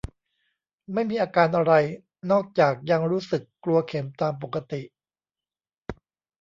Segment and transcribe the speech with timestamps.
[0.93, 1.73] ไม่มีอาการอะไร
[2.31, 4.81] นอกจากยังรู้สึกกลัวเข็มตามปกติ